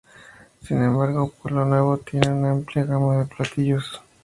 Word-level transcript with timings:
Sin 0.63 0.81
embargo 0.83 1.29
Pueblo 1.43 1.63
Nuevo 1.63 1.97
tiene 1.99 2.31
una 2.33 2.49
amplia 2.49 2.85
gama 2.85 3.19
de 3.19 3.25
platillos. 3.25 4.01